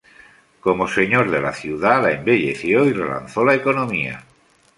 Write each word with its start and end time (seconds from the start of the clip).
Como 0.61 0.87
Señor 0.87 1.29
de 1.29 1.39
la 1.41 1.53
ciudad, 1.53 2.01
la 2.01 2.11
embelleció 2.11 2.85
y 2.87 2.93
relanzó 2.93 3.45
la 3.45 3.53
economía. 3.53 4.23